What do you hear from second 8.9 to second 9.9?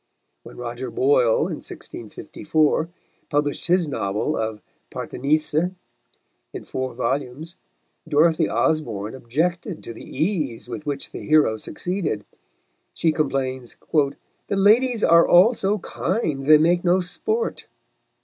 objected